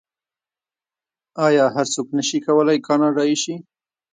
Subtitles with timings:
[1.47, 3.55] آیا هر څوک نشي کولی کاناډایی شي؟